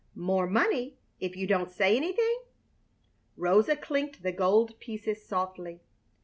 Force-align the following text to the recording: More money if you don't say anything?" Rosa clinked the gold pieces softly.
More 0.15 0.47
money 0.47 0.97
if 1.19 1.35
you 1.35 1.45
don't 1.45 1.69
say 1.69 1.95
anything?" 1.95 2.41
Rosa 3.37 3.75
clinked 3.77 4.23
the 4.23 4.31
gold 4.31 4.79
pieces 4.79 5.23
softly. 5.23 5.81